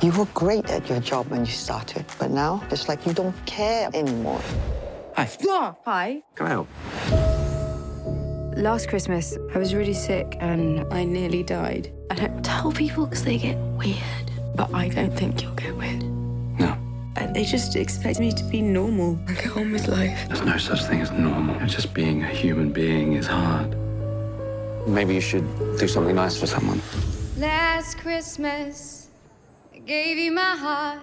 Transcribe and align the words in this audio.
You 0.00 0.12
were 0.12 0.26
great 0.26 0.70
at 0.70 0.88
your 0.88 1.00
job 1.00 1.26
when 1.26 1.44
you 1.44 1.50
started, 1.50 2.04
but 2.20 2.30
now 2.30 2.62
it's 2.70 2.88
like 2.88 3.04
you 3.04 3.12
don't 3.12 3.34
care 3.46 3.90
anymore. 3.92 4.40
Hi. 5.16 5.28
Oh, 5.42 5.76
hi. 5.84 6.22
Can 6.36 6.46
I 6.46 6.50
help? 6.50 6.68
Last 8.56 8.88
Christmas, 8.88 9.36
I 9.54 9.58
was 9.58 9.74
really 9.74 9.94
sick 9.94 10.36
and 10.38 10.86
I 10.92 11.02
nearly 11.02 11.42
died. 11.42 11.92
I 12.10 12.14
don't 12.14 12.44
tell 12.44 12.70
people 12.70 13.06
because 13.06 13.24
they 13.24 13.38
get 13.38 13.56
weird, 13.56 14.30
but 14.54 14.72
I 14.72 14.88
don't 14.88 15.16
think 15.16 15.42
you'll 15.42 15.54
get 15.54 15.76
weird. 15.76 16.04
No. 16.60 16.76
And 17.16 17.34
they 17.34 17.44
just 17.44 17.74
expect 17.74 18.20
me 18.20 18.30
to 18.30 18.44
be 18.44 18.62
normal 18.62 19.18
and 19.26 19.36
get 19.36 19.56
on 19.56 19.72
with 19.72 19.88
life. 19.88 20.28
There's 20.28 20.42
no 20.42 20.58
such 20.58 20.84
thing 20.84 21.00
as 21.00 21.10
normal. 21.10 21.58
Just 21.66 21.92
being 21.92 22.22
a 22.22 22.28
human 22.28 22.70
being 22.70 23.14
is 23.14 23.26
hard. 23.26 23.76
Maybe 24.86 25.14
you 25.14 25.20
should 25.20 25.44
do 25.76 25.88
something 25.88 26.14
nice 26.14 26.38
for 26.38 26.46
someone. 26.46 26.80
Last 27.36 27.98
Christmas, 27.98 28.97
I 28.97 28.97
gave 29.88 30.18
you 30.18 30.30
my 30.30 30.54
heart. 30.54 31.00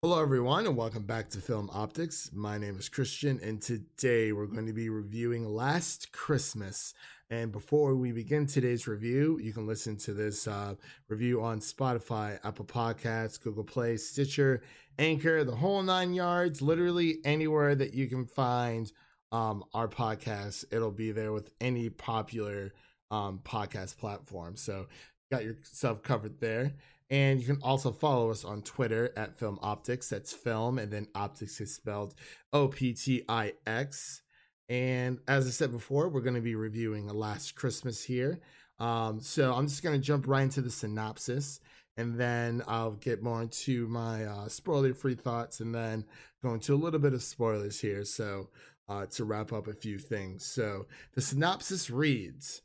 Hello, 0.00 0.22
everyone, 0.22 0.68
and 0.68 0.76
welcome 0.76 1.02
back 1.02 1.28
to 1.30 1.38
Film 1.38 1.68
Optix. 1.70 2.32
My 2.32 2.58
name 2.58 2.78
is 2.78 2.88
Christian, 2.88 3.40
and 3.42 3.60
today 3.60 4.30
we're 4.30 4.46
going 4.46 4.66
to 4.66 4.72
be 4.72 4.88
reviewing 4.88 5.52
Last 5.52 6.12
Christmas. 6.12 6.94
And 7.28 7.50
before 7.50 7.96
we 7.96 8.12
begin 8.12 8.46
today's 8.46 8.86
review, 8.86 9.40
you 9.42 9.52
can 9.52 9.66
listen 9.66 9.96
to 9.96 10.14
this 10.14 10.46
uh, 10.46 10.76
review 11.08 11.42
on 11.42 11.58
Spotify, 11.58 12.38
Apple 12.44 12.66
Podcasts, 12.66 13.42
Google 13.42 13.64
Play, 13.64 13.96
Stitcher, 13.96 14.62
Anchor, 15.00 15.42
the 15.42 15.56
whole 15.56 15.82
nine 15.82 16.14
yards, 16.14 16.62
literally 16.62 17.18
anywhere 17.24 17.74
that 17.74 17.94
you 17.94 18.06
can 18.06 18.26
find 18.26 18.92
um, 19.34 19.64
our 19.72 19.88
podcast. 19.88 20.64
It'll 20.70 20.98
be 21.04 21.12
there 21.12 21.32
with 21.32 21.50
any 21.60 21.90
popular 21.90 22.72
um, 23.10 23.40
podcast 23.44 23.98
platform. 23.98 24.56
So, 24.56 24.86
got 25.32 25.44
yourself 25.44 26.02
covered 26.02 26.40
there. 26.40 26.74
And 27.10 27.38
you 27.38 27.46
can 27.46 27.60
also 27.62 27.92
follow 27.92 28.30
us 28.30 28.44
on 28.44 28.62
Twitter 28.62 29.12
at 29.16 29.38
Film 29.38 29.58
Optix. 29.62 30.08
That's 30.08 30.32
film, 30.32 30.78
and 30.78 30.90
then 30.90 31.06
optics 31.14 31.60
is 31.60 31.74
spelled 31.74 32.14
O 32.52 32.68
P 32.68 32.94
T 32.94 33.22
I 33.28 33.52
X. 33.66 34.22
And 34.70 35.18
as 35.28 35.46
I 35.46 35.50
said 35.50 35.70
before, 35.70 36.08
we're 36.08 36.22
going 36.22 36.40
to 36.42 36.50
be 36.52 36.54
reviewing 36.54 37.06
Last 37.06 37.54
Christmas 37.54 38.02
here. 38.02 38.40
Um, 38.78 39.20
so 39.20 39.52
I'm 39.52 39.68
just 39.68 39.82
going 39.82 40.00
to 40.00 40.06
jump 40.06 40.26
right 40.26 40.42
into 40.42 40.62
the 40.62 40.70
synopsis, 40.70 41.60
and 41.98 42.18
then 42.18 42.62
I'll 42.66 42.92
get 42.92 43.22
more 43.22 43.42
into 43.42 43.86
my 43.88 44.24
uh, 44.24 44.48
spoiler 44.48 44.94
free 44.94 45.14
thoughts, 45.14 45.60
and 45.60 45.74
then 45.74 46.06
go 46.42 46.54
into 46.54 46.74
a 46.74 46.82
little 46.84 47.00
bit 47.00 47.14
of 47.14 47.22
spoilers 47.22 47.78
here. 47.78 48.04
So 48.04 48.48
uh, 48.88 49.06
to 49.06 49.24
wrap 49.24 49.52
up 49.52 49.66
a 49.66 49.72
few 49.72 49.98
things. 49.98 50.44
So 50.44 50.86
the 51.14 51.20
synopsis 51.20 51.90
reads. 51.90 52.62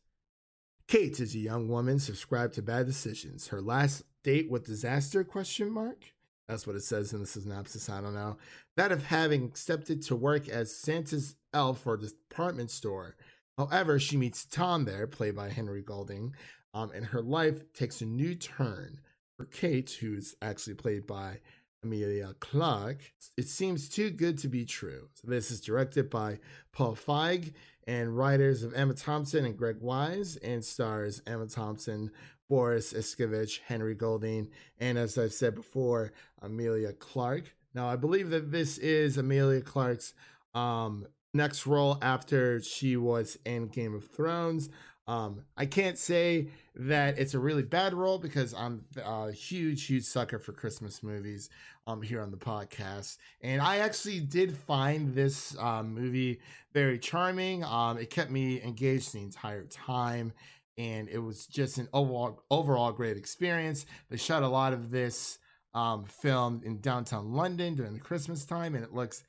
Kate 0.88 1.20
is 1.20 1.36
a 1.36 1.40
young 1.40 1.68
woman 1.68 2.00
subscribed 2.00 2.56
to 2.56 2.62
bad 2.62 2.88
decisions. 2.88 3.48
Her 3.48 3.62
last 3.62 4.04
date 4.24 4.50
with 4.50 4.66
disaster 4.66 5.24
question 5.24 5.72
mark 5.72 6.14
that's 6.48 6.66
what 6.66 6.76
it 6.76 6.84
says 6.84 7.14
in 7.14 7.22
the 7.22 7.26
synopsis 7.26 7.90
i 7.90 8.02
don't 8.02 8.14
know 8.14 8.38
that 8.76 8.92
of 8.92 9.04
having 9.04 9.46
accepted 9.46 10.02
to 10.02 10.16
work 10.16 10.50
as 10.50 10.76
santa's 10.76 11.36
elf 11.54 11.82
for 11.82 11.94
a 11.94 12.00
department 12.00 12.70
store 12.70 13.16
however 13.58 14.00
she 14.00 14.18
meets 14.18 14.46
tom 14.46 14.84
there 14.86 15.08
played 15.08 15.36
by 15.36 15.50
henry 15.50 15.82
golding 15.82 16.34
um, 16.74 16.92
and 16.94 17.06
her 17.06 17.22
life 17.22 17.72
takes 17.74 18.02
a 18.02 18.06
new 18.06 18.36
turn 18.36 19.00
for 19.38 19.46
kate 19.46 19.98
who's 20.00 20.36
actually 20.42 20.76
played 20.76 21.08
by 21.08 21.40
Emilia 21.84 22.34
Clarke. 22.40 23.12
It 23.38 23.48
seems 23.48 23.90
too 23.90 24.10
good 24.10 24.38
to 24.40 24.48
be 24.48 24.66
true. 24.66 25.08
So 25.14 25.28
this 25.28 25.52
is 25.52 25.62
directed 25.62 26.10
by 26.10 26.40
Paul 26.72 26.96
Feig 26.96 27.54
and 27.88 28.16
writers 28.16 28.64
of 28.64 28.74
Emma 28.74 28.94
Thompson 28.94 29.46
and 29.46 29.58
Greg 29.58 29.78
Wise 29.80 30.38
and 30.38 30.64
stars 30.64 31.22
Emma 31.26 31.48
Thompson, 31.48 32.12
Boris 32.50 32.94
Isaković, 32.94 33.60
Henry 33.66 33.96
Golding, 33.96 34.50
and 34.80 34.98
as 34.98 35.18
I've 35.18 35.34
said 35.34 35.56
before, 35.56 36.12
Emilia 36.42 36.94
Clarke. 36.94 37.56
Now, 37.74 37.88
I 37.88 37.96
believe 37.96 38.30
that 38.32 38.52
this 38.52 38.78
is 38.78 39.18
Emilia 39.18 39.62
Clarke's 39.62 40.14
um, 40.54 41.06
next 41.34 41.68
role 41.68 41.98
after 42.02 42.62
she 42.62 42.98
was 42.98 43.38
in 43.46 43.68
Game 43.68 43.94
of 43.94 44.08
Thrones. 44.08 44.70
Um, 45.08 45.42
I 45.58 45.66
can't 45.66 45.98
say 45.98 46.50
that 46.80 47.20
it's 47.20 47.34
a 47.34 47.40
really 47.40 47.64
bad 47.64 47.94
role 47.94 48.18
because 48.18 48.54
I'm 48.54 48.86
a 49.04 49.34
huge, 49.34 49.86
huge 49.86 50.06
sucker 50.06 50.40
for 50.40 50.54
Christmas 50.54 51.04
movies 51.04 51.50
um, 51.86 52.02
here 52.02 52.22
on 52.22 52.32
the 52.32 52.38
podcast. 52.38 53.18
And 53.42 53.62
I 53.62 53.78
actually 53.80 54.22
did 54.22 54.56
find 54.56 55.14
this 55.14 55.58
um, 55.60 55.94
movie 55.94 56.40
very 56.74 56.98
charming. 56.98 57.66
Um, 57.66 57.98
it 57.98 58.10
kept 58.10 58.32
me 58.32 58.62
engaged 58.62 59.14
the 59.14 59.20
entire 59.20 59.66
time. 59.66 60.32
And 60.78 61.10
it 61.10 61.18
was 61.18 61.48
just 61.48 61.80
an 61.80 61.90
overall, 61.92 62.44
overall 62.50 62.94
great 62.94 63.18
experience. 63.18 63.86
They 64.10 64.16
shot 64.16 64.44
a 64.44 64.48
lot 64.48 64.72
of 64.72 64.90
this 64.90 65.38
um, 65.74 66.06
film 66.06 66.62
in 66.64 66.80
downtown 66.80 67.34
London 67.34 67.76
during 67.76 67.94
the 67.94 68.00
Christmas 68.00 68.46
time, 68.46 68.76
and 68.76 68.84
it 68.84 68.94
looks 68.94 69.24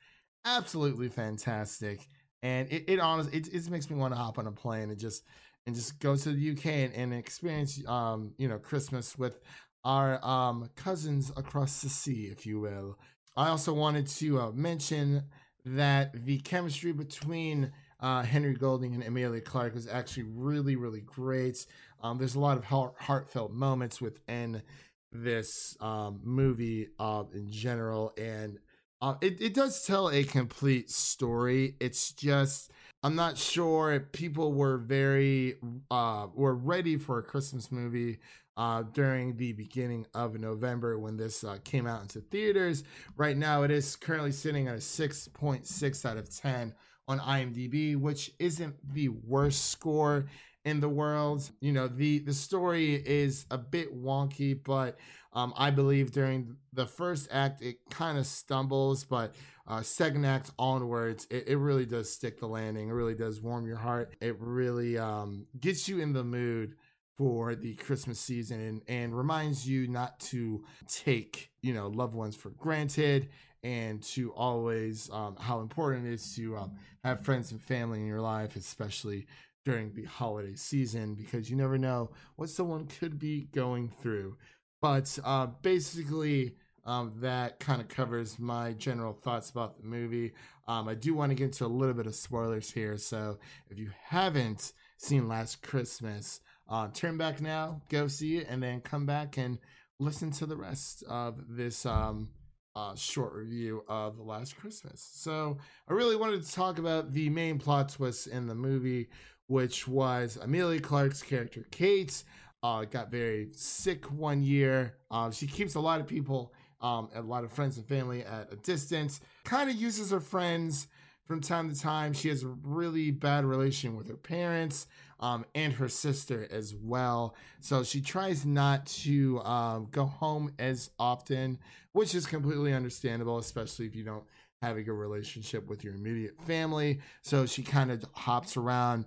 absolutely 0.45 1.09
fantastic. 1.09 2.07
And 2.41 2.71
it, 2.71 2.85
it 2.87 2.99
honestly, 2.99 3.37
it, 3.37 3.53
it 3.53 3.69
makes 3.69 3.89
me 3.89 3.97
want 3.97 4.13
to 4.13 4.17
hop 4.17 4.39
on 4.39 4.47
a 4.47 4.51
plane 4.51 4.89
and 4.89 4.97
just 4.97 5.23
and 5.65 5.75
just 5.75 5.99
go 5.99 6.15
to 6.15 6.31
the 6.31 6.51
UK 6.51 6.65
and, 6.65 6.93
and 6.93 7.13
experience, 7.13 7.81
um, 7.87 8.33
you 8.37 8.47
know, 8.47 8.57
Christmas 8.57 9.17
with 9.17 9.39
our 9.83 10.23
um, 10.25 10.69
cousins 10.75 11.31
across 11.35 11.81
the 11.81 11.89
sea, 11.89 12.29
if 12.31 12.45
you 12.45 12.59
will. 12.59 12.97
I 13.35 13.49
also 13.49 13.73
wanted 13.73 14.07
to 14.07 14.39
uh, 14.39 14.51
mention 14.51 15.23
that 15.65 16.25
the 16.25 16.39
chemistry 16.39 16.91
between 16.91 17.71
uh, 17.99 18.23
Henry 18.23 18.53
Golding 18.53 18.95
and 18.95 19.03
Emilia 19.03 19.41
Clarke 19.41 19.75
was 19.75 19.87
actually 19.87 20.23
really, 20.23 20.75
really 20.75 21.01
great. 21.01 21.65
Um, 22.01 22.17
there's 22.17 22.35
a 22.35 22.39
lot 22.39 22.57
of 22.57 22.65
heart- 22.65 22.95
heartfelt 22.99 23.51
moments 23.51 24.01
within 24.01 24.63
this 25.11 25.77
um, 25.79 26.19
movie 26.23 26.87
uh, 26.99 27.23
in 27.33 27.51
general, 27.51 28.13
and 28.17 28.57
uh, 29.01 29.15
it, 29.21 29.41
it 29.41 29.53
does 29.53 29.85
tell 29.85 30.09
a 30.09 30.23
complete 30.23 30.89
story. 30.89 31.75
It's 31.79 32.11
just 32.13 32.71
I'm 33.03 33.15
not 33.15 33.35
sure 33.35 33.93
if 33.93 34.11
people 34.11 34.53
were 34.53 34.77
very 34.77 35.55
uh, 35.89 36.27
were 36.35 36.53
ready 36.53 36.97
for 36.97 37.17
a 37.17 37.23
Christmas 37.23 37.71
movie 37.71 38.19
uh, 38.57 38.83
during 38.93 39.35
the 39.37 39.53
beginning 39.53 40.05
of 40.13 40.39
November 40.39 40.99
when 40.99 41.17
this 41.17 41.43
uh, 41.43 41.57
came 41.63 41.87
out 41.87 42.03
into 42.03 42.21
theaters. 42.21 42.83
Right 43.17 43.35
now, 43.35 43.63
it 43.63 43.71
is 43.71 43.95
currently 43.95 44.31
sitting 44.31 44.67
at 44.67 44.75
a 44.75 44.77
6.6 44.77 46.05
out 46.05 46.17
of 46.17 46.35
10 46.35 46.75
on 47.07 47.19
IMDb, 47.19 47.97
which 47.97 48.31
isn't 48.37 48.75
the 48.93 49.09
worst 49.09 49.71
score 49.71 50.27
in 50.65 50.79
the 50.79 50.89
world. 50.89 51.49
You 51.59 51.71
know, 51.71 51.87
the 51.87 52.19
the 52.19 52.33
story 52.33 52.95
is 52.95 53.45
a 53.51 53.57
bit 53.57 53.95
wonky, 53.95 54.59
but 54.63 54.97
um, 55.33 55.53
I 55.55 55.71
believe 55.71 56.11
during 56.11 56.55
the 56.73 56.85
first 56.85 57.29
act 57.31 57.61
it 57.61 57.77
kind 57.89 58.17
of 58.17 58.25
stumbles, 58.25 59.03
but 59.03 59.33
uh, 59.67 59.81
second 59.81 60.25
act 60.25 60.51
onwards, 60.59 61.27
it, 61.29 61.47
it 61.47 61.57
really 61.57 61.85
does 61.85 62.11
stick 62.11 62.39
the 62.39 62.47
landing. 62.47 62.89
It 62.89 62.93
really 62.93 63.15
does 63.15 63.41
warm 63.41 63.65
your 63.65 63.77
heart. 63.77 64.15
It 64.21 64.35
really 64.39 64.97
um, 64.97 65.45
gets 65.59 65.87
you 65.87 65.99
in 65.99 66.13
the 66.13 66.23
mood 66.23 66.75
for 67.17 67.55
the 67.55 67.75
Christmas 67.75 68.19
season 68.19 68.59
and, 68.59 68.81
and 68.87 69.15
reminds 69.15 69.67
you 69.67 69.87
not 69.87 70.19
to 70.19 70.63
take, 70.87 71.51
you 71.61 71.73
know, 71.73 71.87
loved 71.87 72.15
ones 72.15 72.35
for 72.35 72.49
granted 72.49 73.29
and 73.63 74.01
to 74.01 74.31
always 74.33 75.09
um, 75.11 75.35
how 75.39 75.59
important 75.59 76.07
it 76.07 76.13
is 76.13 76.35
to 76.35 76.57
um, 76.57 76.71
have 77.03 77.23
friends 77.23 77.51
and 77.51 77.61
family 77.61 77.99
in 77.99 78.07
your 78.07 78.21
life, 78.21 78.55
especially 78.55 79.27
during 79.65 79.93
the 79.93 80.05
holiday 80.05 80.55
season, 80.55 81.15
because 81.15 81.49
you 81.49 81.55
never 81.55 81.77
know 81.77 82.11
what 82.35 82.49
someone 82.49 82.87
could 82.87 83.19
be 83.19 83.47
going 83.53 83.91
through. 84.01 84.37
But 84.81 85.17
uh, 85.23 85.47
basically, 85.61 86.55
um, 86.85 87.13
that 87.17 87.59
kind 87.59 87.79
of 87.79 87.87
covers 87.87 88.39
my 88.39 88.73
general 88.73 89.13
thoughts 89.13 89.51
about 89.51 89.77
the 89.77 89.87
movie. 89.87 90.33
Um, 90.67 90.87
I 90.87 90.95
do 90.95 91.13
want 91.13 91.29
to 91.29 91.35
get 91.35 91.45
into 91.45 91.65
a 91.65 91.67
little 91.67 91.93
bit 91.93 92.07
of 92.07 92.15
spoilers 92.15 92.71
here. 92.71 92.97
So 92.97 93.37
if 93.69 93.77
you 93.77 93.91
haven't 94.03 94.73
seen 94.97 95.27
Last 95.27 95.61
Christmas, 95.61 96.39
uh, 96.67 96.87
turn 96.93 97.17
back 97.17 97.41
now, 97.41 97.81
go 97.89 98.07
see 98.07 98.37
it, 98.37 98.47
and 98.49 98.63
then 98.63 98.81
come 98.81 99.05
back 99.05 99.37
and 99.37 99.59
listen 99.99 100.31
to 100.31 100.47
the 100.47 100.55
rest 100.55 101.03
of 101.07 101.39
this 101.49 101.85
um, 101.85 102.29
uh, 102.75 102.95
short 102.95 103.33
review 103.33 103.83
of 103.87 104.17
Last 104.17 104.57
Christmas. 104.57 105.07
So 105.13 105.57
I 105.87 105.93
really 105.93 106.15
wanted 106.15 106.43
to 106.43 106.51
talk 106.51 106.79
about 106.79 107.13
the 107.13 107.29
main 107.29 107.59
plot 107.59 107.89
twist 107.89 108.27
in 108.27 108.47
the 108.47 108.55
movie, 108.55 109.09
which 109.51 109.85
was 109.85 110.37
Emilia 110.41 110.79
Clarke's 110.79 111.21
character, 111.21 111.65
Kate. 111.71 112.23
Uh, 112.63 112.85
got 112.85 113.11
very 113.11 113.49
sick 113.51 114.05
one 114.05 114.41
year. 114.41 114.95
Uh, 115.11 115.29
she 115.29 115.45
keeps 115.45 115.75
a 115.75 115.79
lot 115.79 115.99
of 115.99 116.07
people 116.07 116.53
um, 116.79 117.09
a 117.13 117.21
lot 117.21 117.43
of 117.43 117.51
friends 117.51 117.77
and 117.77 117.85
family 117.85 118.23
at 118.23 118.47
a 118.51 118.55
distance. 118.55 119.19
Kind 119.43 119.69
of 119.69 119.75
uses 119.75 120.11
her 120.11 120.21
friends 120.21 120.87
from 121.25 121.41
time 121.41 121.71
to 121.71 121.79
time. 121.79 122.13
She 122.13 122.29
has 122.29 122.43
a 122.43 122.47
really 122.63 123.11
bad 123.11 123.43
relation 123.43 123.97
with 123.97 124.07
her 124.07 124.15
parents 124.15 124.87
um, 125.19 125.45
and 125.53 125.73
her 125.73 125.89
sister 125.89 126.47
as 126.49 126.73
well. 126.73 127.35
So 127.59 127.83
she 127.83 127.99
tries 127.99 128.45
not 128.45 128.85
to 128.87 129.41
um, 129.41 129.89
go 129.91 130.05
home 130.05 130.53
as 130.59 130.91
often, 130.97 131.59
which 131.91 132.15
is 132.15 132.25
completely 132.25 132.73
understandable, 132.73 133.37
especially 133.37 133.85
if 133.85 133.95
you 133.95 134.05
don't 134.05 134.23
have 134.61 134.77
a 134.77 134.81
good 134.81 134.93
relationship 134.93 135.67
with 135.67 135.83
your 135.83 135.93
immediate 135.93 136.39
family. 136.47 137.01
So 137.21 137.45
she 137.45 137.63
kind 137.63 137.91
of 137.91 138.05
hops 138.13 138.55
around 138.55 139.05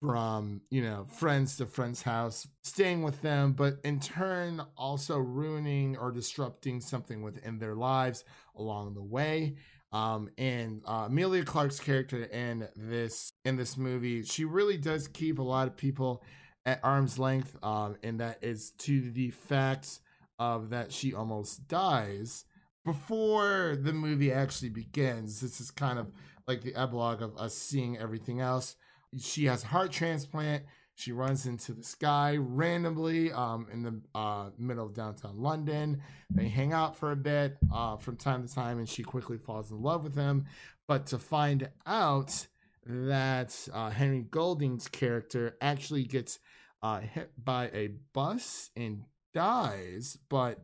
from, 0.00 0.60
you 0.70 0.82
know, 0.82 1.06
friends 1.08 1.56
to 1.56 1.66
friend's 1.66 2.02
house, 2.02 2.46
staying 2.62 3.02
with 3.02 3.20
them, 3.22 3.52
but 3.52 3.78
in 3.84 4.00
turn 4.00 4.62
also 4.76 5.18
ruining 5.18 5.96
or 5.96 6.12
disrupting 6.12 6.80
something 6.80 7.22
within 7.22 7.58
their 7.58 7.74
lives 7.74 8.24
along 8.56 8.94
the 8.94 9.02
way. 9.02 9.56
Um, 9.92 10.28
and 10.36 10.82
uh, 10.86 11.06
Emilia 11.08 11.44
Clarke's 11.44 11.78
character 11.78 12.24
in 12.24 12.68
this 12.74 13.32
in 13.44 13.56
this 13.56 13.76
movie, 13.76 14.24
she 14.24 14.44
really 14.44 14.76
does 14.76 15.06
keep 15.06 15.38
a 15.38 15.42
lot 15.42 15.68
of 15.68 15.76
people 15.76 16.24
at 16.66 16.80
arm's 16.82 17.18
length, 17.18 17.56
um, 17.62 17.96
and 18.02 18.20
that 18.20 18.38
is 18.42 18.72
to 18.78 19.10
the 19.12 19.30
fact 19.30 20.00
of 20.38 20.70
that 20.70 20.92
she 20.92 21.14
almost 21.14 21.68
dies 21.68 22.44
before 22.84 23.76
the 23.80 23.92
movie 23.92 24.32
actually 24.32 24.68
begins. 24.70 25.40
This 25.40 25.60
is 25.60 25.70
kind 25.70 25.98
of 25.98 26.12
like 26.48 26.62
the 26.62 26.74
epilogue 26.74 27.22
of 27.22 27.36
us 27.38 27.54
seeing 27.54 27.96
everything 27.96 28.40
else. 28.40 28.76
She 29.18 29.44
has 29.46 29.62
heart 29.62 29.92
transplant. 29.92 30.64
She 30.96 31.12
runs 31.12 31.46
into 31.46 31.72
the 31.72 31.82
sky 31.82 32.36
randomly 32.36 33.32
um, 33.32 33.66
in 33.72 33.82
the 33.82 34.00
uh, 34.14 34.50
middle 34.58 34.86
of 34.86 34.94
downtown 34.94 35.40
London. 35.40 36.00
They 36.30 36.48
hang 36.48 36.72
out 36.72 36.96
for 36.96 37.10
a 37.10 37.16
bit 37.16 37.56
uh, 37.72 37.96
from 37.96 38.16
time 38.16 38.46
to 38.46 38.54
time, 38.54 38.78
and 38.78 38.88
she 38.88 39.02
quickly 39.02 39.36
falls 39.36 39.72
in 39.72 39.82
love 39.82 40.04
with 40.04 40.14
him. 40.14 40.46
But 40.86 41.06
to 41.06 41.18
find 41.18 41.68
out 41.86 42.46
that 42.86 43.68
uh, 43.72 43.90
Henry 43.90 44.22
Golding's 44.30 44.86
character 44.86 45.56
actually 45.60 46.04
gets 46.04 46.38
uh, 46.82 47.00
hit 47.00 47.32
by 47.42 47.70
a 47.72 47.88
bus 48.12 48.70
and 48.76 49.02
dies, 49.32 50.18
but 50.28 50.60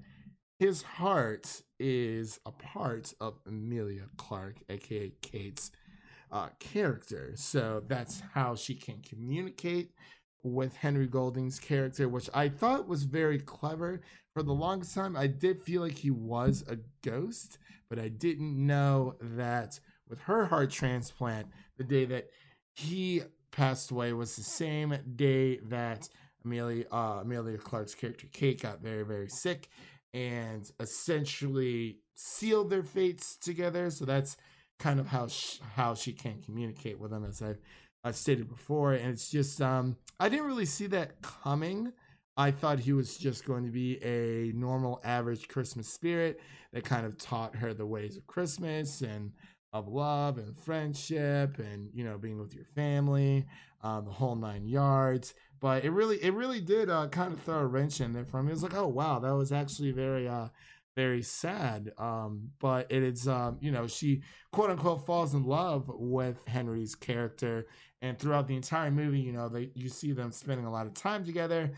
his 0.59 0.83
heart 0.83 1.63
is 1.79 2.39
a 2.45 2.53
part 2.53 3.15
of 3.21 3.39
Emilia 3.47 4.05
Clarke, 4.19 4.59
aka 4.69 5.11
Kate's 5.23 5.71
uh, 6.31 6.49
character. 6.59 7.33
So 7.35 7.83
that's 7.87 8.23
how 8.33 8.55
she 8.55 8.75
can 8.75 9.01
communicate 9.03 9.93
with 10.43 10.75
Henry 10.77 11.07
Golding's 11.07 11.59
character, 11.59 12.09
which 12.09 12.31
I 12.33 12.49
thought 12.49 12.89
was 12.89 13.03
very 13.05 13.39
clever. 13.39 14.01
For 14.33 14.43
the 14.43 14.53
longest 14.53 14.95
time, 14.95 15.17
I 15.17 15.27
did 15.27 15.63
feel 15.63 15.83
like 15.83 15.99
he 15.99 16.11
was 16.11 16.65
a 16.69 16.79
ghost, 17.03 17.59
but 17.89 17.99
I 17.99 18.09
didn't 18.09 18.55
know 18.67 19.17
that 19.21 19.79
with 20.09 20.21
her 20.21 20.47
heart 20.47 20.71
transplant, 20.71 21.49
the 21.77 21.85
day 21.85 22.05
that 22.07 22.29
he 22.75 23.23
passed 23.51 23.91
away 23.91 24.13
was 24.13 24.37
the 24.37 24.43
same 24.43 24.97
day 25.17 25.59
that 25.69 26.09
Amelia 26.45 26.85
uh, 26.91 27.21
Emilia 27.23 27.59
Clarke's 27.59 27.95
character 27.95 28.27
Kate 28.33 28.63
got 28.63 28.81
very 28.81 29.05
very 29.05 29.29
sick 29.29 29.69
and 30.15 30.71
essentially 30.81 31.99
sealed 32.15 32.71
their 32.71 32.83
fates 32.83 33.37
together. 33.37 33.91
So 33.91 34.05
that's 34.05 34.37
kind 34.81 34.99
of 34.99 35.07
how 35.07 35.29
she, 35.29 35.61
how 35.77 35.95
she 35.95 36.13
can't 36.13 36.45
communicate 36.45 36.99
with 36.99 37.13
them, 37.13 37.25
as 37.25 37.41
I've, 37.41 37.61
I've 38.03 38.17
stated 38.17 38.49
before. 38.49 38.95
And 38.95 39.11
it's 39.13 39.31
just 39.31 39.63
um, 39.63 39.97
I 40.19 40.29
didn't 40.29 40.47
really 40.47 40.67
see 40.67 40.89
that 40.89 41.23
coming. 41.23 41.93
I 42.37 42.51
thought 42.51 42.81
he 42.81 42.93
was 42.93 43.17
just 43.17 43.45
going 43.45 43.65
to 43.65 43.71
be 43.71 44.03
a 44.03 44.53
normal, 44.57 45.01
average 45.05 45.47
Christmas 45.47 45.93
spirit 45.93 46.41
that 46.73 46.85
kind 46.85 47.05
of 47.07 47.19
taught 47.19 47.55
her 47.57 47.75
the 47.75 47.87
ways 47.87 48.17
of 48.17 48.27
Christmas 48.27 49.03
and 49.03 49.33
of 49.73 49.87
love 49.87 50.39
and 50.39 50.59
friendship 50.59 51.59
and 51.59 51.91
you 51.95 52.03
know 52.03 52.19
being 52.19 52.41
with 52.41 52.55
your 52.55 52.65
family, 52.65 53.47
uh, 53.85 54.01
the 54.01 54.11
whole 54.11 54.35
nine 54.35 54.67
yards. 54.67 55.35
But 55.61 55.85
it 55.85 55.91
really, 55.91 56.17
it 56.25 56.33
really 56.33 56.61
did 56.61 56.89
uh, 56.89 57.09
kind 57.09 57.33
of 57.35 57.41
throw 57.43 57.59
a 57.59 57.67
wrench 57.67 58.01
in 58.01 58.15
there 58.15 58.25
for 58.25 58.43
me. 58.43 58.49
It 58.49 58.55
was 58.55 58.63
like, 58.63 58.75
oh 58.75 58.89
wow, 58.89 59.19
that 59.19 59.35
was 59.35 59.53
actually 59.53 59.93
very, 59.93 60.27
uh, 60.27 60.49
very 60.97 61.23
sad. 61.23 61.93
Um, 61.99 62.51
but 62.61 62.87
it 62.91 63.03
is, 63.03 63.29
um, 63.29 63.59
you 63.61 63.71
know, 63.71 63.87
she 63.87 64.23
quote 64.53 64.71
unquote 64.71 65.07
falls 65.07 65.35
in 65.35 65.45
love 65.45 65.91
with 65.95 66.47
Henry's 66.47 66.95
character, 66.95 67.67
and 68.03 68.19
throughout 68.19 68.47
the 68.47 68.57
entire 68.57 68.91
movie, 68.91 69.21
you 69.21 69.33
know, 69.33 69.49
they 69.49 69.71
you 69.75 69.89
see 69.89 70.13
them 70.13 70.33
spending 70.33 70.67
a 70.67 70.73
lot 70.73 70.87
of 70.87 70.95
time 70.95 71.25
together. 71.25 71.73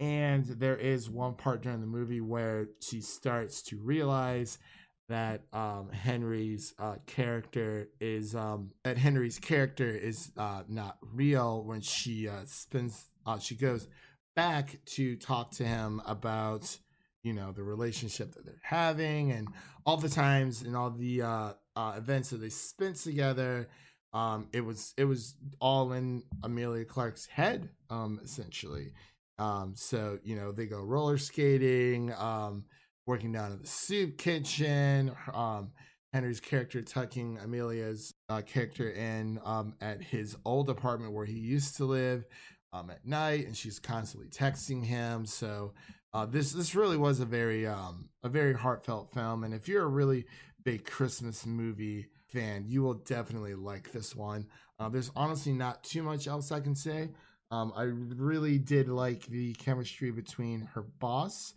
And 0.00 0.44
there 0.44 0.76
is 0.76 1.10
one 1.10 1.34
part 1.34 1.62
during 1.62 1.80
the 1.80 1.86
movie 1.86 2.20
where 2.20 2.68
she 2.80 3.00
starts 3.00 3.62
to 3.62 3.78
realize 3.78 4.58
that 5.08 5.42
um, 5.52 5.90
Henry's 5.90 6.74
uh, 6.78 6.96
character 7.06 7.88
is 8.00 8.34
um, 8.34 8.70
that 8.84 8.98
Henry's 8.98 9.38
character 9.38 9.88
is 9.88 10.30
uh, 10.36 10.62
not 10.68 10.98
real 11.00 11.64
when 11.64 11.80
she 11.80 12.28
uh, 12.28 12.44
spends 12.44 13.06
uh, 13.26 13.38
she 13.38 13.54
goes 13.54 13.88
back 14.36 14.78
to 14.84 15.16
talk 15.16 15.50
to 15.50 15.64
him 15.64 16.00
about 16.06 16.78
you 17.22 17.32
know 17.32 17.52
the 17.52 17.62
relationship 17.62 18.32
that 18.34 18.44
they're 18.44 18.60
having 18.62 19.32
and 19.32 19.48
all 19.84 19.96
the 19.96 20.08
times 20.08 20.62
and 20.62 20.76
all 20.76 20.90
the 20.90 21.22
uh, 21.22 21.52
uh, 21.76 21.94
events 21.96 22.30
that 22.30 22.38
they 22.38 22.48
spent 22.48 22.96
together 22.96 23.68
um, 24.12 24.48
it 24.52 24.60
was 24.60 24.94
it 24.96 25.04
was 25.04 25.34
all 25.60 25.92
in 25.92 26.22
emilia 26.44 26.84
clarke's 26.84 27.26
head 27.26 27.68
um, 27.90 28.20
essentially 28.22 28.92
um, 29.38 29.72
so 29.76 30.18
you 30.22 30.36
know 30.36 30.52
they 30.52 30.66
go 30.66 30.80
roller 30.80 31.18
skating 31.18 32.12
um, 32.18 32.64
working 33.06 33.32
down 33.32 33.52
in 33.52 33.58
the 33.60 33.66
soup 33.66 34.16
kitchen 34.18 35.12
um, 35.34 35.70
Henry's 36.12 36.40
character 36.40 36.80
tucking 36.80 37.38
amelia's 37.38 38.14
uh, 38.30 38.40
character 38.40 38.90
in 38.90 39.38
um, 39.44 39.74
at 39.80 40.00
his 40.00 40.36
old 40.44 40.70
apartment 40.70 41.12
where 41.12 41.26
he 41.26 41.38
used 41.38 41.76
to 41.76 41.84
live 41.84 42.24
um, 42.72 42.90
at 42.90 43.06
night, 43.06 43.46
and 43.46 43.56
she's 43.56 43.78
constantly 43.78 44.28
texting 44.28 44.84
him. 44.84 45.26
So 45.26 45.72
uh, 46.14 46.26
this 46.26 46.52
this 46.52 46.74
really 46.74 46.96
was 46.96 47.20
a 47.20 47.26
very 47.26 47.66
um, 47.66 48.08
a 48.22 48.28
very 48.28 48.54
heartfelt 48.54 49.12
film, 49.12 49.44
and 49.44 49.54
if 49.54 49.68
you're 49.68 49.84
a 49.84 49.88
really 49.88 50.24
big 50.64 50.84
Christmas 50.84 51.46
movie 51.46 52.06
fan, 52.28 52.64
you 52.66 52.82
will 52.82 52.94
definitely 52.94 53.54
like 53.54 53.92
this 53.92 54.14
one. 54.14 54.46
Uh, 54.78 54.88
there's 54.88 55.10
honestly 55.16 55.52
not 55.52 55.82
too 55.82 56.02
much 56.02 56.26
else 56.26 56.52
I 56.52 56.60
can 56.60 56.74
say. 56.74 57.10
Um, 57.50 57.72
I 57.74 57.84
really 57.84 58.58
did 58.58 58.88
like 58.88 59.26
the 59.26 59.54
chemistry 59.54 60.10
between 60.10 60.60
her 60.74 60.82
boss 60.98 61.54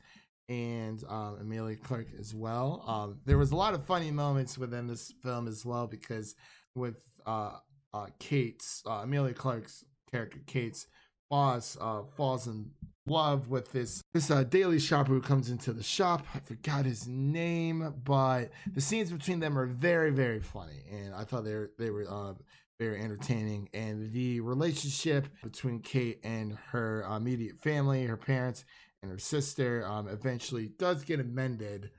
and 0.48 1.04
um, 1.10 1.38
Emilia 1.42 1.76
Clarke 1.76 2.08
as 2.20 2.34
well. 2.34 2.84
Um, 2.88 3.20
there 3.26 3.38
was 3.38 3.52
a 3.52 3.56
lot 3.56 3.74
of 3.74 3.86
funny 3.86 4.12
moments 4.12 4.58
within 4.58 4.88
this 4.88 5.14
film 5.24 5.48
as 5.48 5.66
well 5.66 5.88
because 5.88 6.36
with 6.76 7.02
uh, 7.26 7.58
uh, 7.94 8.08
Kate's 8.20 8.84
uh, 8.86 9.02
Emilia 9.04 9.34
Clarke's 9.34 9.84
character 10.10 10.40
Kate's 10.48 10.88
boss 11.30 11.78
uh, 11.80 12.02
falls 12.16 12.48
in 12.48 12.70
love 13.12 13.50
with 13.50 13.72
this 13.74 14.02
this 14.14 14.32
uh, 14.32 14.44
daily 14.44 14.80
shopper 14.80 15.12
who 15.12 15.22
comes 15.22 15.50
into 15.50 15.74
the 15.74 15.84
shop. 15.84 16.26
I 16.34 16.40
forgot 16.40 16.86
his 16.86 17.08
name, 17.08 17.94
but 18.04 18.52
the 18.74 18.82
scenes 18.82 19.12
between 19.12 19.40
them 19.40 19.58
are 19.58 19.68
very 19.68 20.12
very 20.12 20.40
funny, 20.40 20.84
and 20.90 21.14
I 21.14 21.26
thought 21.26 21.44
they 21.44 21.54
were 21.54 21.72
they 21.78 21.90
were 21.90 22.06
uh, 22.10 22.34
very 22.80 23.02
entertaining. 23.02 23.70
And 23.74 24.12
the 24.12 24.40
relationship 24.40 25.28
between 25.44 25.82
Kate 25.82 26.20
and 26.24 26.58
her 26.72 27.04
immediate 27.04 27.60
family, 27.60 28.06
her 28.06 28.18
parents 28.18 28.64
and 29.04 29.12
her 29.12 29.20
sister, 29.20 29.86
um, 29.86 30.08
eventually 30.08 30.72
does 30.80 31.04
get 31.04 31.20
amended, 31.20 31.92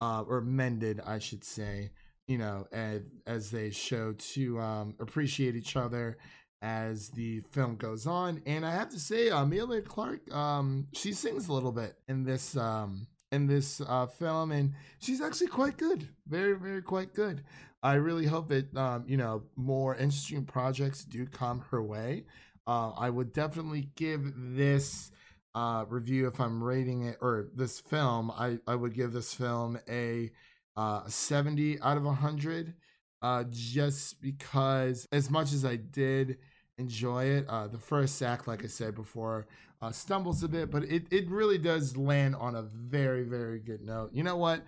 uh, 0.00 0.22
or 0.26 0.40
mended, 0.40 1.00
I 1.04 1.18
should 1.18 1.44
say. 1.44 1.90
You 2.28 2.38
know, 2.38 2.64
as, 2.70 3.00
as 3.26 3.50
they 3.50 3.70
show 3.70 4.12
to 4.12 4.60
um, 4.60 4.94
appreciate 5.00 5.56
each 5.56 5.74
other 5.74 6.16
as 6.62 7.08
the 7.10 7.40
film 7.50 7.76
goes 7.76 8.06
on. 8.06 8.42
And 8.46 8.64
I 8.66 8.72
have 8.72 8.90
to 8.90 9.00
say, 9.00 9.28
Emilia 9.28 9.80
Clarke, 9.80 10.32
um, 10.34 10.86
she 10.92 11.12
sings 11.12 11.48
a 11.48 11.52
little 11.52 11.72
bit 11.72 11.96
in 12.08 12.24
this 12.24 12.56
um, 12.56 13.06
in 13.32 13.46
this 13.46 13.80
uh, 13.86 14.06
film, 14.06 14.52
and 14.52 14.74
she's 14.98 15.20
actually 15.20 15.46
quite 15.48 15.76
good, 15.76 16.08
very 16.26 16.56
very 16.56 16.82
quite 16.82 17.14
good. 17.14 17.44
I 17.82 17.94
really 17.94 18.26
hope 18.26 18.48
that 18.48 18.76
um, 18.76 19.04
you 19.06 19.16
know 19.16 19.42
more 19.56 19.94
interesting 19.94 20.44
projects 20.44 21.04
do 21.04 21.26
come 21.26 21.64
her 21.70 21.82
way. 21.82 22.24
Uh, 22.66 22.90
I 22.90 23.10
would 23.10 23.32
definitely 23.32 23.90
give 23.96 24.32
this 24.36 25.10
uh, 25.54 25.84
review 25.88 26.28
if 26.28 26.40
I'm 26.40 26.62
rating 26.62 27.04
it 27.04 27.16
or 27.20 27.48
this 27.54 27.80
film. 27.80 28.30
I 28.30 28.58
I 28.66 28.74
would 28.74 28.94
give 28.94 29.12
this 29.12 29.32
film 29.32 29.78
a 29.88 30.30
uh, 30.76 31.06
70 31.06 31.80
out 31.80 31.96
of 31.96 32.04
100 32.04 32.74
uh, 33.22 33.44
just 33.50 34.22
because 34.22 35.06
as 35.12 35.30
much 35.30 35.52
as 35.52 35.64
I 35.64 35.76
did 35.76 36.38
enjoy 36.80 37.24
it. 37.24 37.46
Uh, 37.48 37.68
the 37.68 37.78
first 37.78 38.20
act, 38.22 38.48
like 38.48 38.64
I 38.64 38.66
said 38.66 38.94
before, 38.94 39.46
uh, 39.82 39.92
stumbles 39.92 40.42
a 40.42 40.48
bit, 40.48 40.70
but 40.70 40.84
it, 40.84 41.04
it 41.10 41.30
really 41.30 41.58
does 41.58 41.96
land 41.96 42.34
on 42.36 42.56
a 42.56 42.62
very, 42.62 43.22
very 43.22 43.60
good 43.60 43.82
note. 43.82 44.10
You 44.12 44.22
know 44.22 44.36
what? 44.36 44.62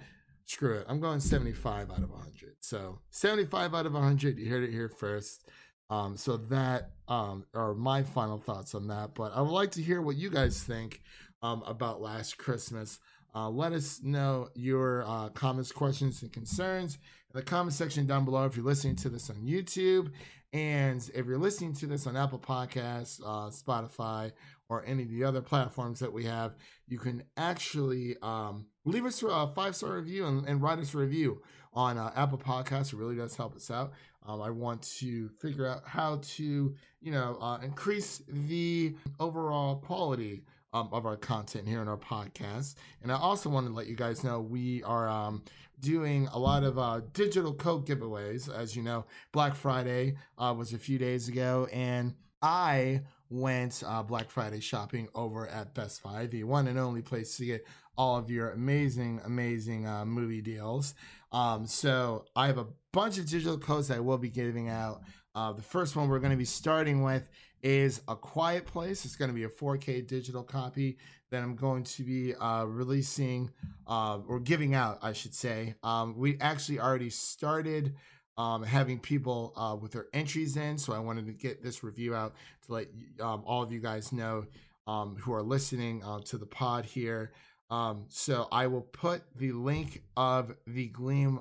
Screw 0.45 0.79
it. 0.79 0.87
I'm 0.89 1.01
going 1.01 1.21
75 1.21 1.91
out 1.91 1.99
of 1.99 2.11
100. 2.11 2.57
So 2.61 2.99
75 3.11 3.75
out 3.75 3.87
of 3.87 3.95
100. 3.95 4.39
You 4.39 4.51
heard 4.51 4.65
it 4.65 4.71
here 4.71 4.89
first. 4.89 5.49
Um, 5.91 6.17
so 6.17 6.37
that 6.37 6.93
um, 7.09 7.45
are 7.55 7.75
my 7.75 8.03
final 8.03 8.39
thoughts 8.39 8.75
on 8.75 8.89
that. 8.89 9.15
But 9.15 9.33
I 9.35 9.43
would 9.43 9.51
like 9.51 9.73
to 9.73 9.83
hear 9.83 10.01
what 10.01 10.17
you 10.17 10.31
guys 10.31 10.63
think 10.63 11.03
um, 11.43 11.63
about 11.67 12.01
Last 12.01 12.39
Christmas. 12.39 12.99
Uh, 13.35 13.49
let 13.49 13.73
us 13.73 14.01
know 14.03 14.49
your 14.55 15.05
uh, 15.07 15.29
comments, 15.31 15.73
questions, 15.73 16.23
and 16.23 16.33
concerns 16.33 16.95
in 16.95 17.39
the 17.39 17.43
comment 17.43 17.75
section 17.75 18.07
down 18.07 18.25
below 18.25 18.45
if 18.45 18.57
you're 18.57 18.65
listening 18.65 18.97
to 18.97 19.09
this 19.09 19.31
on 19.31 19.37
YouTube. 19.37 20.11
And 20.53 21.11
if 21.15 21.27
you're 21.27 21.39
listening 21.39 21.73
to 21.75 21.87
this 21.87 22.07
on 22.07 22.17
Apple 22.17 22.39
Podcasts, 22.39 23.21
uh, 23.25 23.51
Spotify, 23.51 24.33
or 24.69 24.85
any 24.87 25.03
of 25.03 25.11
the 25.11 25.25
other 25.25 25.41
platforms 25.41 25.99
that 26.01 26.13
we 26.13 26.25
have, 26.25 26.55
you 26.89 26.99
can 26.99 27.23
actually 27.37 28.17
um, 28.23 28.67
leave 28.85 29.05
us 29.05 29.23
a 29.23 29.51
five 29.55 29.77
star 29.77 29.97
review 29.97 30.27
and, 30.27 30.47
and, 30.47 30.63
write 30.63 30.79
us 30.79 30.95
a 30.95 30.99
review 30.99 31.43
on 31.73 31.97
uh, 31.97 32.13
Apple 32.17 32.39
Podcasts. 32.39 32.93
It 32.93 32.97
really 32.97 33.17
does 33.17 33.37
help 33.37 33.57
us 33.57 33.71
out. 33.71 33.93
Um, 34.27 34.41
I 34.41 34.51
want 34.51 34.83
to 34.99 35.29
figure 35.41 35.67
out 35.67 35.83
how 35.87 36.21
to, 36.23 36.75
you 37.01 37.13
know, 37.13 37.39
uh, 37.41 37.59
increase 37.63 38.23
the 38.29 38.95
overall 39.19 39.77
quality 39.77 40.43
um, 40.73 40.89
of 40.93 41.07
our 41.07 41.17
content 41.17 41.67
here 41.67 41.83
in 41.83 41.89
our 41.89 41.99
podcast. 41.99 42.77
And 43.03 43.13
I 43.13 43.17
also 43.17 43.51
want 43.51 43.67
to 43.67 43.73
let 43.73 43.89
you 43.89 43.97
guys 43.97 44.25
know 44.25 44.41
we 44.41 44.83
are 44.85 45.09
um, 45.09 45.43
doing 45.83 46.29
a 46.33 46.39
lot 46.39 46.63
of 46.63 46.79
uh, 46.79 47.01
digital 47.13 47.53
code 47.53 47.87
giveaways. 47.87 48.53
As 48.53 48.75
you 48.75 48.83
know, 48.83 49.05
Black 49.33 49.55
Friday 49.55 50.17
uh, 50.39 50.55
was 50.57 50.73
a 50.73 50.79
few 50.79 50.97
days 50.97 51.29
ago, 51.29 51.69
and 51.73 52.15
I 52.41 53.03
went 53.29 53.83
uh, 53.87 54.03
Black 54.03 54.31
Friday 54.31 54.61
shopping 54.61 55.09
over 55.15 55.49
at 55.49 55.75
Best 55.75 56.03
Buy, 56.03 56.27
the 56.27 56.45
one 56.45 56.69
and 56.69 56.79
only 56.79 57.03
place 57.03 57.37
to 57.37 57.45
get 57.45 57.67
all 57.99 58.17
of 58.17 58.31
your 58.31 58.51
amazing, 58.53 59.21
amazing 59.25 59.87
uh, 59.87 60.05
movie 60.05 60.41
deals. 60.41 60.95
Um, 61.33 61.67
so 61.67 62.25
I 62.37 62.47
have 62.47 62.59
a 62.59 62.67
bunch 62.93 63.19
of 63.19 63.29
digital 63.29 63.59
codes 63.59 63.89
that 63.89 63.99
I 63.99 64.01
will 64.01 64.19
be 64.19 64.31
giving 64.31 64.69
out. 64.69 65.03
Uh, 65.35 65.53
the 65.53 65.63
first 65.63 65.97
one 65.97 66.09
we're 66.09 66.19
going 66.19 66.33
to 66.33 66.37
be 66.37 66.45
starting 66.45 67.03
with 67.03 67.27
is 67.63 68.01
A 68.09 68.17
Quiet 68.17 68.67
Place. 68.67 69.05
It's 69.05 69.17
going 69.17 69.31
to 69.31 69.35
be 69.35 69.45
a 69.45 69.49
4K 69.49 70.07
digital 70.07 70.43
copy 70.43 70.99
that 71.31 71.43
I'm 71.43 71.57
going 71.57 71.85
to 71.85 72.03
be 72.03 72.35
uh, 72.35 72.65
releasing 72.65 73.51
uh, 73.87 74.19
or 74.27 74.41
giving 74.41 74.75
out, 74.75 74.99
I 75.03 75.13
should 75.13 75.35
say. 75.35 75.75
Um, 75.83 76.17
we 76.17 76.39
actually 76.41 76.81
already 76.81 77.11
started 77.11 77.95
um, 78.37 78.63
having 78.63 78.99
people 78.99 79.53
uh, 79.57 79.77
with 79.77 79.93
their 79.93 80.07
entries 80.13 80.57
in, 80.57 80.79
so 80.79 80.93
I 80.93 80.99
wanted 80.99 81.27
to 81.27 81.33
get 81.33 81.63
this 81.63 81.85
review 81.85 82.15
out 82.15 82.35
to 82.67 82.73
let 82.73 82.89
um, 83.21 83.43
all 83.47 83.63
of 83.63 83.73
you 83.73 83.81
guys 83.81 84.13
know 84.13 84.47
um, 84.87 85.17
who 85.17 85.33
are 85.33 85.43
listening 85.43 86.03
uh, 86.05 86.21
to 86.27 86.39
the 86.39 86.47
pod 86.47 86.85
here. 86.85 87.33
Um, 87.71 88.05
so 88.09 88.49
I 88.53 88.67
will 88.67 88.83
put 88.83 89.23
the 89.37 89.53
link 89.53 90.03
of 90.17 90.55
the 90.67 90.89
Gleam 90.89 91.41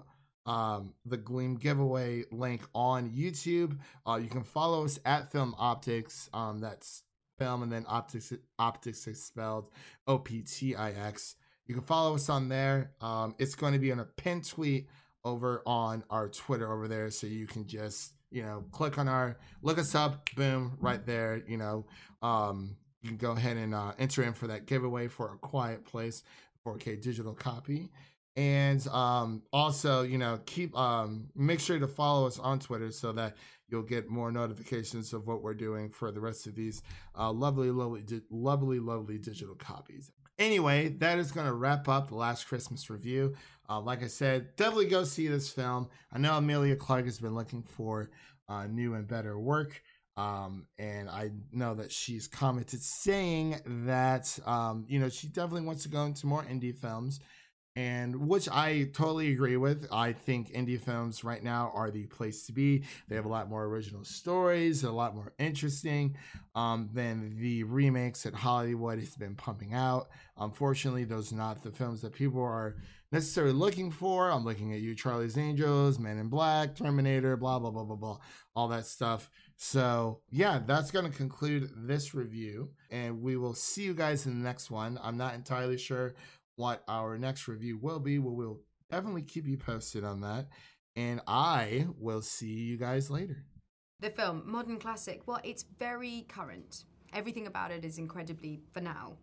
um, 0.51 0.93
the 1.05 1.15
Gleam 1.15 1.55
giveaway 1.55 2.25
link 2.29 2.62
on 2.75 3.10
YouTube. 3.12 3.77
Uh, 4.05 4.20
you 4.22 4.27
can 4.27 4.43
follow 4.43 4.84
us 4.84 5.00
at 5.05 5.31
Film 5.31 5.55
Optix. 5.58 6.27
Um, 6.36 6.60
that's 6.60 7.03
film 7.39 7.63
and 7.63 7.72
then 7.72 7.86
optics 7.88 8.34
optics 8.60 9.08
is 9.08 9.24
spelled 9.24 9.70
O 10.08 10.20
P 10.20 10.41
T 10.41 10.75
I 10.75 10.91
X. 10.91 11.36
You 11.67 11.74
can 11.74 11.84
follow 11.86 12.15
us 12.15 12.27
on 12.27 12.50
there. 12.50 12.91
Um, 13.00 13.34
it's 13.39 13.55
going 13.55 13.72
to 13.72 13.79
be 13.79 13.93
on 13.93 14.00
a 14.00 14.03
pin 14.03 14.41
tweet 14.41 14.88
over 15.24 15.63
on 15.65 16.03
our 16.10 16.27
Twitter 16.27 16.72
over 16.72 16.89
there, 16.89 17.10
so 17.12 17.27
you 17.27 17.48
can 17.48 17.65
just 17.65 18.12
you 18.29 18.43
know 18.43 18.65
click 18.74 18.98
on 18.98 19.08
our 19.08 19.38
look 19.62 19.79
us 19.79 19.96
up, 19.96 20.29
boom, 20.36 20.77
right 20.81 21.05
there. 21.05 21.41
You 21.48 21.58
know, 21.58 21.86
um, 22.22 22.75
you 23.01 23.08
can 23.08 23.17
go 23.17 23.31
ahead 23.31 23.55
and 23.55 23.74
uh, 23.74 23.93
enter 23.98 24.22
in 24.22 24.34
for 24.34 24.48
that 24.48 24.65
giveaway 24.65 25.08
for 25.08 25.34
a 25.34 25.38
Quiet 25.38 25.86
Place 25.86 26.24
4K 26.67 27.01
digital 27.01 27.34
copy 27.34 27.89
and 28.35 28.88
um, 28.88 29.41
also 29.51 30.03
you 30.03 30.17
know 30.17 30.39
keep 30.45 30.77
um, 30.77 31.27
make 31.35 31.59
sure 31.59 31.79
to 31.79 31.88
follow 31.88 32.27
us 32.27 32.39
on 32.39 32.59
twitter 32.59 32.91
so 32.91 33.11
that 33.11 33.35
you'll 33.67 33.81
get 33.83 34.09
more 34.09 34.31
notifications 34.31 35.13
of 35.13 35.27
what 35.27 35.41
we're 35.41 35.53
doing 35.53 35.89
for 35.89 36.11
the 36.11 36.19
rest 36.19 36.47
of 36.47 36.55
these 36.55 36.81
uh, 37.17 37.31
lovely 37.31 37.71
lovely 37.71 38.01
di- 38.01 38.21
lovely 38.29 38.79
lovely 38.79 39.17
digital 39.17 39.55
copies. 39.55 40.11
Anyway 40.39 40.89
that 40.89 41.19
is 41.19 41.31
going 41.31 41.47
to 41.47 41.53
wrap 41.53 41.88
up 41.88 42.07
the 42.07 42.15
last 42.15 42.47
christmas 42.47 42.89
review. 42.89 43.35
Uh, 43.69 43.79
like 43.79 44.03
i 44.03 44.07
said 44.07 44.55
definitely 44.55 44.88
go 44.88 45.03
see 45.03 45.27
this 45.27 45.50
film. 45.50 45.89
I 46.11 46.17
know 46.17 46.38
emilia 46.38 46.75
clarke 46.75 47.05
has 47.05 47.19
been 47.19 47.35
looking 47.35 47.63
for 47.63 48.11
uh, 48.47 48.67
new 48.67 48.95
and 48.95 49.07
better 49.07 49.39
work 49.39 49.81
um, 50.17 50.67
and 50.77 51.09
I 51.09 51.31
know 51.53 51.73
that 51.75 51.91
she's 51.91 52.27
commented 52.27 52.81
saying 52.81 53.61
that, 53.85 54.38
um, 54.45 54.85
you 54.88 55.00
know, 55.00 55.07
she 55.07 55.27
definitely 55.27 55.61
wants 55.65 55.83
to 55.83 55.89
go 55.89 56.03
into 56.03 56.27
more 56.27 56.43
indie 56.43 56.75
films 56.75 57.21
and 57.75 58.28
which 58.28 58.50
I 58.50 58.90
totally 58.94 59.32
agree 59.32 59.58
with. 59.58 59.88
I 59.92 60.12
think 60.12 60.51
indie 60.51 60.80
films 60.80 61.24
right 61.24 61.44
now 61.44 61.72
are 61.74 61.90
the 61.90 62.06
place 62.08 62.46
to 62.48 62.51
be. 62.51 62.84
They 63.08 63.16
have 63.16 63.25
a 63.25 63.30
lot 63.30 63.50
more 63.50 63.66
original 63.66 64.04
stories, 64.04 64.84
a 64.84 64.92
lot 64.92 65.16
more 65.16 65.34
interesting 65.40 66.18
um, 66.54 66.90
than 66.94 67.38
the 67.38 67.63
remakes 67.63 68.24
that 68.24 68.34
Hollywood 68.34 69.00
has 69.00 69.16
been 69.16 69.36
pumping 69.36 69.74
out. 69.74 70.10
Unfortunately, 70.38 71.06
those 71.06 71.32
are 71.32 71.38
not 71.38 71.63
the 71.63 71.72
films 71.72 72.01
that 72.01 72.13
people 72.13 72.42
are 72.42 72.75
necessarily 73.12 73.54
looking 73.54 73.92
for. 73.92 74.30
I'm 74.30 74.44
looking 74.44 74.74
at 74.74 74.80
you, 74.80 74.96
Charlie's 74.96 75.38
Angels, 75.38 76.00
Men 76.00 76.18
in 76.18 76.28
Black, 76.28 76.75
Terminator, 76.75 77.38
blah 77.38 77.60
blah 77.60 77.72
blah 77.72 77.84
blah 77.84 77.96
blah, 77.96 78.18
all 78.56 78.68
that 78.70 78.86
stuff. 78.86 79.30
So 79.56 80.22
yeah, 80.30 80.60
that's 80.66 80.92
going 80.92 81.10
to 81.10 81.16
conclude 81.16 81.70
this 81.75 82.13
review, 82.13 82.72
and 82.90 83.22
we 83.22 83.38
will 83.38 83.54
see 83.54 83.84
you 83.84 83.94
guys 83.94 84.25
in 84.25 84.38
the 84.38 84.44
next 84.44 84.72
one. 84.72 85.00
I'm 85.01 85.18
not 85.18 85.36
entirely 85.36 85.78
sure 85.78 86.16
what 86.62 86.84
our 86.88 87.18
next 87.18 87.48
review 87.48 87.75
will 87.82 88.00
be. 88.00 88.20
We 88.20 88.32
will 88.32 88.60
definitely 88.91 89.24
keep 89.24 89.48
you 89.48 89.58
posted 89.58 90.03
on 90.03 90.22
that. 90.22 90.48
And 90.96 91.20
I 91.25 91.88
will 91.98 92.22
see 92.22 92.53
you 92.53 92.77
guys 92.77 93.10
later. 93.10 93.44
The 94.00 94.12
film, 94.12 94.44
modern 94.46 94.77
classic, 94.77 95.24
well, 95.25 95.39
it's 95.44 95.65
very 95.80 96.27
current. 96.30 96.86
Everything 97.13 97.48
about 97.48 97.72
it 97.72 97.84
is 97.84 97.98
incredibly 97.98 98.62
for 98.74 98.80
now. 98.80 99.18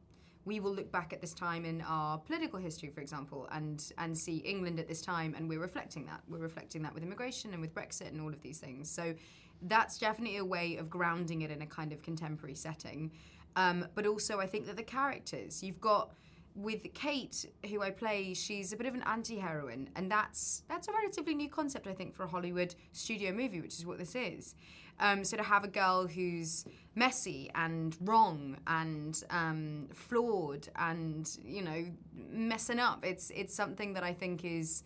We 0.46 0.58
will 0.58 0.74
look 0.74 0.90
back 0.90 1.12
at 1.12 1.20
this 1.20 1.32
time 1.32 1.64
in 1.64 1.80
our 1.82 2.18
political 2.18 2.58
history, 2.58 2.90
for 2.90 3.02
example, 3.02 3.48
and 3.52 3.84
and 3.98 4.16
see 4.18 4.38
England 4.38 4.80
at 4.80 4.88
this 4.88 5.02
time, 5.02 5.34
and 5.36 5.48
we're 5.48 5.60
reflecting 5.60 6.06
that. 6.06 6.22
We're 6.28 6.38
reflecting 6.38 6.82
that 6.82 6.94
with 6.94 7.02
immigration 7.02 7.52
and 7.52 7.60
with 7.60 7.72
Brexit 7.74 8.08
and 8.08 8.20
all 8.20 8.32
of 8.32 8.40
these 8.40 8.58
things. 8.58 8.90
So 8.90 9.14
that's 9.62 9.98
definitely 9.98 10.38
a 10.38 10.44
way 10.44 10.76
of 10.76 10.90
grounding 10.90 11.42
it 11.42 11.50
in 11.50 11.62
a 11.62 11.66
kind 11.66 11.92
of 11.92 12.02
contemporary 12.02 12.54
setting. 12.56 13.12
Um, 13.56 13.86
but 13.94 14.06
also, 14.06 14.40
I 14.40 14.46
think 14.46 14.66
that 14.66 14.76
the 14.76 14.82
characters, 14.82 15.62
you've 15.62 15.80
got 15.80 16.14
with 16.54 16.92
Kate, 16.94 17.46
who 17.68 17.82
I 17.82 17.90
play, 17.90 18.34
she's 18.34 18.72
a 18.72 18.76
bit 18.76 18.86
of 18.86 18.94
an 18.94 19.02
anti-heroine, 19.06 19.90
and 19.96 20.10
that's 20.10 20.62
that's 20.68 20.88
a 20.88 20.92
relatively 20.92 21.34
new 21.34 21.48
concept, 21.48 21.86
I 21.86 21.94
think, 21.94 22.14
for 22.14 22.24
a 22.24 22.28
Hollywood 22.28 22.74
studio 22.92 23.32
movie, 23.32 23.60
which 23.60 23.78
is 23.78 23.86
what 23.86 23.98
this 23.98 24.14
is. 24.14 24.54
Um, 25.00 25.24
so 25.24 25.36
to 25.36 25.42
have 25.42 25.62
a 25.62 25.68
girl 25.68 26.06
who's 26.06 26.64
messy 26.96 27.50
and 27.54 27.96
wrong 28.00 28.56
and 28.66 29.22
um, 29.30 29.88
flawed 29.94 30.68
and 30.76 31.30
you 31.44 31.62
know 31.62 31.84
messing 32.12 32.80
up, 32.80 33.04
it's 33.04 33.30
it's 33.30 33.54
something 33.54 33.92
that 33.92 34.02
I 34.02 34.12
think 34.12 34.44
is 34.44 34.82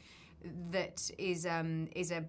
that 0.70 1.10
is 1.18 1.46
um, 1.46 1.88
is 1.96 2.10
a 2.10 2.24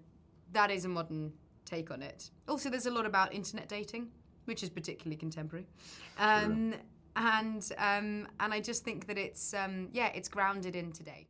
that 0.53 0.71
is 0.71 0.85
a 0.85 0.89
modern 0.89 1.33
take 1.65 1.91
on 1.91 2.01
it. 2.01 2.29
Also, 2.47 2.69
there's 2.69 2.85
a 2.85 2.91
lot 2.91 3.05
about 3.05 3.33
internet 3.33 3.67
dating, 3.67 4.07
which 4.45 4.63
is 4.63 4.69
particularly 4.69 5.17
contemporary. 5.17 5.67
Um, 6.17 6.71
sure 6.71 6.79
and 7.15 7.69
um, 7.77 8.27
and 8.39 8.53
I 8.53 8.59
just 8.59 8.83
think 8.83 9.07
that 9.07 9.17
it's 9.17 9.53
um, 9.53 9.89
yeah, 9.91 10.11
it's 10.13 10.29
grounded 10.29 10.75
in 10.75 10.91
today. 10.91 11.27